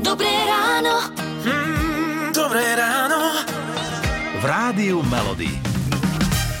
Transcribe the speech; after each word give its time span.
Dobré 0.00 0.30
ráno. 0.46 1.10
Mm, 1.42 2.30
dobré 2.30 2.64
ráno. 2.78 3.42
V 4.40 4.44
Rádiu 4.46 5.02
Melody. 5.10 5.50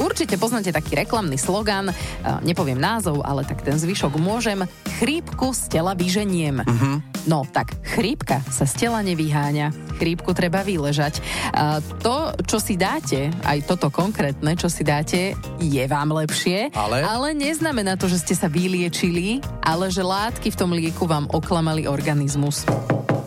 Určite 0.00 0.40
poznáte 0.40 0.72
taký 0.72 0.96
reklamný 0.96 1.36
slogan, 1.36 1.92
e, 1.92 1.94
nepoviem 2.40 2.80
názov, 2.80 3.20
ale 3.20 3.44
tak 3.44 3.60
ten 3.60 3.76
zvyšok 3.76 4.16
môžem. 4.16 4.64
Chrípku 4.98 5.52
z 5.52 5.68
tela 5.68 5.92
vyženiem. 5.92 6.64
Uh-huh. 6.64 7.04
No 7.28 7.44
tak, 7.44 7.76
chrípka 7.84 8.40
sa 8.48 8.64
z 8.64 8.86
tela 8.86 9.04
nevyháňa. 9.04 9.96
Chrípku 10.00 10.32
treba 10.32 10.64
vyležať. 10.64 11.20
A 11.52 11.84
to, 12.00 12.32
čo 12.48 12.56
si 12.56 12.80
dáte, 12.80 13.28
aj 13.44 13.68
toto 13.68 13.92
konkrétne, 13.92 14.56
čo 14.56 14.72
si 14.72 14.80
dáte, 14.80 15.36
je 15.60 15.84
vám 15.84 16.16
lepšie. 16.16 16.72
Ale? 16.72 17.04
Ale 17.04 17.36
neznamená 17.36 18.00
to, 18.00 18.08
že 18.08 18.24
ste 18.24 18.34
sa 18.36 18.48
vyliečili, 18.48 19.44
ale 19.60 19.92
že 19.92 20.00
látky 20.00 20.48
v 20.48 20.58
tom 20.58 20.72
lieku 20.72 21.04
vám 21.04 21.28
oklamali 21.28 21.84
organizmus. 21.84 22.64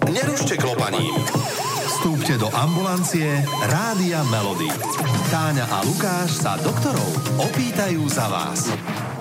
Nerušte 0.10 0.58
klopaním. 0.58 1.14
Vstúpte 1.84 2.36
do 2.42 2.50
ambulancie 2.52 3.30
Rádia 3.70 4.26
Melody. 4.28 4.68
Táňa 5.30 5.66
a 5.70 5.80
Lukáš 5.86 6.42
sa 6.42 6.58
doktorov 6.60 7.40
opýtajú 7.40 8.02
za 8.10 8.28
vás. 8.28 8.74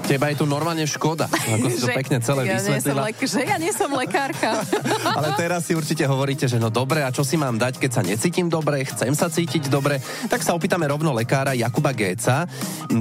Teba 0.02 0.28
je 0.28 0.36
tu 0.38 0.46
normálne 0.46 0.82
škoda, 0.84 1.30
ako 1.56 1.66
si 1.70 1.78
to 1.78 1.88
Že 1.88 1.96
pekne 1.96 2.16
celé 2.20 2.40
ja 2.46 2.58
vysvetlila. 2.58 3.02
lek- 3.08 3.22
že 3.22 3.42
ja 3.42 3.56
nie 3.56 3.72
som 3.72 3.90
lekárka. 3.90 4.60
Ale 5.18 5.32
teraz 5.38 5.66
si 5.66 5.72
určite 5.72 6.04
hovoríte, 6.04 6.44
že 6.46 6.58
no 6.58 6.68
dobre, 6.68 7.00
a 7.00 7.14
čo 7.14 7.22
si 7.22 7.38
mám 7.38 7.56
dať, 7.56 7.78
keď 7.78 7.90
sa 7.90 8.02
necítim 8.02 8.50
dobre, 8.50 8.82
chcem 8.84 9.14
sa 9.14 9.30
cítiť 9.30 9.70
dobre, 9.70 10.02
tak 10.26 10.42
sa 10.42 10.52
opýtame 10.52 10.84
rovno 10.84 11.14
lekára 11.14 11.54
Jakuba 11.54 11.94
Géca. 11.94 12.44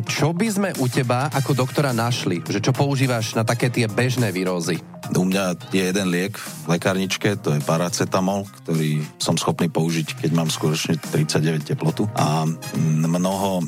Čo 0.05 0.31
by 0.31 0.47
sme 0.47 0.69
u 0.77 0.85
teba 0.87 1.27
ako 1.29 1.57
doktora 1.57 1.91
našli? 1.91 2.39
Že 2.41 2.59
čo 2.61 2.71
používaš 2.71 3.33
na 3.33 3.41
také 3.41 3.67
tie 3.73 3.89
bežné 3.89 4.29
výrozy? 4.29 4.79
U 5.11 5.27
mňa 5.27 5.73
je 5.73 5.83
jeden 5.91 6.07
liek 6.07 6.37
v 6.37 6.77
lekárničke, 6.77 7.35
to 7.35 7.51
je 7.51 7.61
paracetamol, 7.65 8.47
ktorý 8.63 9.03
som 9.19 9.35
schopný 9.35 9.67
použiť, 9.67 10.23
keď 10.23 10.31
mám 10.31 10.47
skutočne 10.47 10.95
39 11.11 11.67
teplotu. 11.67 12.07
A 12.15 12.47
mnoho 12.77 13.65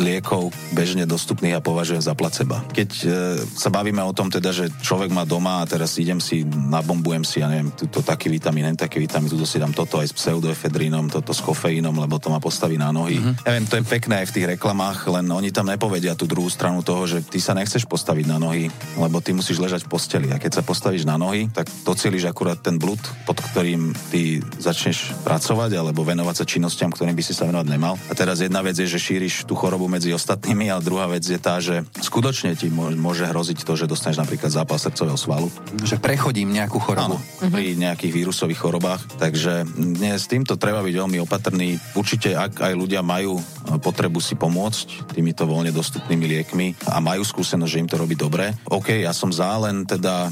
liekov 0.00 0.50
bežne 0.72 1.04
dostupných 1.04 1.56
ja 1.56 1.62
považujem 1.62 2.02
za 2.02 2.16
placebo. 2.16 2.58
Keď 2.72 2.90
e, 3.04 3.08
sa 3.44 3.68
bavíme 3.68 4.00
o 4.00 4.16
tom 4.16 4.32
teda, 4.32 4.50
že 4.50 4.72
človek 4.80 5.12
má 5.12 5.28
doma 5.28 5.62
a 5.62 5.68
teraz 5.68 6.00
idem 6.00 6.18
si, 6.18 6.42
nabombujem 6.48 7.22
si, 7.22 7.44
ja 7.44 7.52
neviem, 7.52 7.70
tuto 7.76 8.00
taký 8.00 8.32
vitamín, 8.32 8.64
hen 8.64 8.78
taký 8.78 8.98
vitamín, 9.02 9.28
tuto 9.28 9.44
si 9.44 9.60
dám 9.60 9.76
toto 9.76 10.00
aj 10.00 10.10
s 10.10 10.14
pseudoefedrínom, 10.16 11.12
toto 11.12 11.36
s 11.36 11.44
kofeínom, 11.44 11.92
lebo 11.92 12.16
to 12.16 12.32
ma 12.32 12.40
postaví 12.40 12.80
na 12.80 12.88
nohy. 12.88 13.20
Mm-hmm. 13.20 13.44
Ja 13.44 13.50
viem, 13.52 13.66
to 13.68 13.76
je 13.76 13.84
pekné 13.84 14.24
aj 14.24 14.26
v 14.32 14.34
tých 14.40 14.46
reklamách, 14.56 15.04
len 15.12 15.28
oni 15.28 15.52
tam 15.52 15.68
nepovedia 15.68 16.16
tú 16.16 16.24
druhú 16.24 16.48
stranu 16.48 16.80
toho, 16.80 17.04
že 17.04 17.20
ty 17.26 17.42
sa 17.42 17.52
nechceš 17.52 17.84
postaviť 17.84 18.24
na 18.24 18.40
nohy, 18.40 18.72
lebo 18.96 19.20
ty 19.20 19.36
musíš 19.36 19.60
ležať 19.60 19.84
v 19.84 19.92
posteli. 19.92 20.28
A 20.32 20.40
keď 20.40 20.60
sa 20.60 20.62
postavíš 20.64 21.04
na 21.04 21.20
nohy, 21.20 21.52
tak 21.52 21.68
docieliš 21.84 22.30
akurát 22.30 22.56
ten 22.62 22.80
blud, 22.80 23.00
pod 23.28 23.36
ktorým 23.36 23.92
ty 24.08 24.40
začneš 24.56 25.12
pracovať 25.26 25.76
alebo 25.76 26.06
venovať 26.06 26.34
sa 26.40 26.48
činnostiam, 26.48 26.94
ktorým 26.94 27.18
by 27.18 27.24
si 27.26 27.34
sa 27.34 27.44
venovať 27.44 27.66
nemal. 27.66 27.98
A 28.08 28.14
teraz 28.14 28.38
jedna 28.38 28.62
vec 28.62 28.78
je, 28.78 28.86
že 28.86 29.02
šíriš 29.02 29.44
tú 29.44 29.58
chorobu 29.58 29.89
medzi 29.90 30.14
ostatnými, 30.14 30.70
a 30.70 30.78
druhá 30.78 31.10
vec 31.10 31.26
je 31.26 31.36
tá, 31.36 31.58
že 31.58 31.82
skutočne 31.98 32.54
ti 32.54 32.70
mô- 32.70 32.94
môže 32.94 33.26
hroziť 33.26 33.66
to, 33.66 33.74
že 33.74 33.90
dostaneš 33.90 34.22
napríklad 34.22 34.54
zápal 34.54 34.78
srdcového 34.78 35.18
svalu. 35.18 35.48
Že 35.82 35.98
prechodím 35.98 36.54
nejakú 36.54 36.78
chorobu. 36.78 37.18
Áno, 37.18 37.50
pri 37.50 37.74
nejakých 37.74 38.12
vírusových 38.14 38.62
chorobách. 38.62 39.02
Takže 39.18 39.66
dnes 39.74 40.22
s 40.22 40.30
týmto 40.30 40.54
treba 40.54 40.80
byť 40.86 40.94
veľmi 40.94 41.18
opatrný. 41.26 41.76
Určite, 41.98 42.38
ak 42.38 42.62
aj 42.62 42.72
ľudia 42.78 43.02
majú 43.02 43.40
e, 43.40 43.42
potrebu 43.82 44.22
si 44.22 44.38
pomôcť 44.38 45.10
týmito 45.10 45.48
voľne 45.48 45.74
dostupnými 45.74 46.30
liekmi 46.38 46.86
a 46.92 47.02
majú 47.02 47.26
skúsenosť, 47.26 47.70
že 47.72 47.80
im 47.82 47.88
to 47.90 47.98
robí 47.98 48.14
dobre, 48.14 48.54
OK, 48.70 49.02
ja 49.02 49.10
som 49.10 49.34
za, 49.34 49.50
len 49.58 49.82
teda 49.88 50.30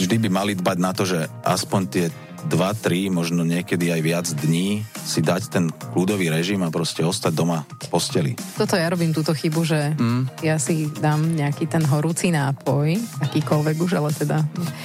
vždy 0.00 0.16
by 0.26 0.28
mali 0.32 0.52
dbať 0.58 0.76
na 0.80 0.90
to, 0.90 1.06
že 1.06 1.30
aspoň 1.44 1.82
tie 1.86 2.06
2-3, 2.48 3.12
možno 3.12 3.42
niekedy 3.44 3.92
aj 3.92 4.00
viac 4.00 4.26
dní 4.32 4.86
si 5.04 5.20
dať 5.20 5.42
ten 5.50 5.64
kľudový 5.92 6.30
režim 6.30 6.62
a 6.62 6.70
proste 6.70 7.02
ostať 7.02 7.32
doma 7.34 7.66
v 7.66 7.86
posteli. 7.90 8.32
Toto 8.56 8.78
ja 8.78 8.86
robím 8.88 9.10
túto 9.10 9.34
chybu, 9.34 9.60
že 9.66 9.80
mm. 9.98 10.44
ja 10.46 10.56
si 10.56 10.86
dám 10.88 11.34
nejaký 11.36 11.66
ten 11.66 11.82
horúci 11.84 12.30
nápoj, 12.30 12.96
akýkoľvek 13.26 13.76
už, 13.80 13.92
ale 13.98 14.10
teda 14.14 14.38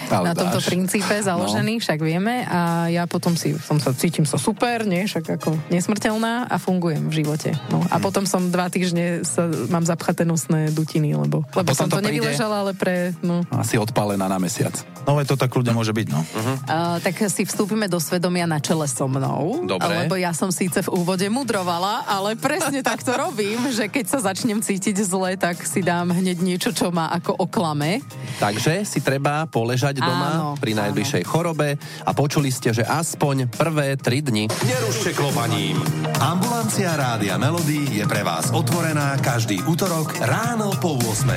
Ale 0.09 0.31
na 0.31 0.33
tomto 0.33 0.59
dáš. 0.59 0.67
princípe 0.67 1.13
založený, 1.21 1.77
no. 1.77 1.81
však 1.83 1.99
vieme 2.01 2.43
a 2.49 2.89
ja 2.89 3.05
potom 3.05 3.37
si 3.37 3.53
som 3.61 3.77
sa 3.77 3.93
cítim 3.93 4.25
sa 4.25 4.41
super, 4.41 4.83
nie, 4.83 5.05
však 5.05 5.39
ako 5.39 5.55
nesmrteľná 5.69 6.49
a 6.49 6.55
fungujem 6.57 7.07
v 7.07 7.23
živote. 7.23 7.53
No. 7.69 7.83
A 7.93 8.01
potom 8.01 8.25
som 8.25 8.49
dva 8.49 8.67
týždne 8.71 9.21
sa, 9.21 9.47
mám 9.69 9.85
zapchaté 9.85 10.25
nosné 10.25 10.73
dutiny, 10.73 11.13
lebo, 11.13 11.45
lebo 11.53 11.71
potom 11.71 11.87
som 11.87 11.89
to, 11.91 11.99
to 11.99 12.03
príde- 12.03 12.19
nevyležala, 12.19 12.65
ale 12.65 12.73
pre, 12.73 13.13
no. 13.21 13.45
Asi 13.53 13.77
odpálená 13.77 14.25
na 14.25 14.41
mesiac. 14.41 14.73
No 15.05 15.13
veď 15.15 15.33
to 15.33 15.37
tak 15.37 15.53
ľudia 15.53 15.71
môže 15.71 15.93
byť, 15.93 16.07
no. 16.09 16.19
Uh, 16.65 16.97
tak 16.99 17.13
si 17.29 17.45
vstúpime 17.45 17.85
do 17.85 18.01
svedomia 18.01 18.49
na 18.49 18.57
čele 18.57 18.89
so 18.89 19.05
mnou. 19.05 19.61
Dobre. 19.65 19.85
Lebo 19.85 20.17
ja 20.17 20.33
som 20.33 20.49
síce 20.49 20.81
v 20.81 20.89
úvode 20.89 21.29
mudrovala, 21.29 22.09
ale 22.09 22.33
presne 22.33 22.81
tak 22.81 23.05
to 23.05 23.13
robím, 23.13 23.69
že 23.69 23.85
keď 23.85 24.05
sa 24.09 24.19
začnem 24.33 24.59
cítiť 24.59 24.97
zle, 25.05 25.37
tak 25.37 25.61
si 25.61 25.85
dám 25.85 26.09
hneď 26.09 26.41
niečo, 26.41 26.73
čo 26.73 26.89
ma 26.89 27.13
ako 27.13 27.37
oklame. 27.37 28.01
Takže 28.41 28.81
si 28.83 28.99
treba 28.99 29.45
poležať 29.45 30.01
doma 30.01 30.31
Áno, 30.35 30.49
pri 30.57 30.73
áno. 30.73 30.89
najbližšej 30.89 31.23
chorobe 31.23 31.77
a 32.03 32.11
počuli 32.11 32.49
ste, 32.49 32.73
že 32.73 32.83
aspoň 32.83 33.47
prvé 33.53 33.95
3 33.95 34.27
dni 34.27 34.43
Nerušte 34.49 35.13
klopaním. 35.13 35.79
Ambulancia 36.17 36.97
Rádia 36.97 37.37
Melody 37.37 38.01
je 38.01 38.05
pre 38.09 38.25
vás 38.25 38.49
otvorená 38.49 39.15
každý 39.21 39.61
útorok 39.69 40.17
ráno 40.25 40.73
po 40.81 40.97
8. 40.97 41.29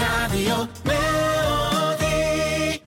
Radio 0.00 0.66
Melody. 0.82 1.09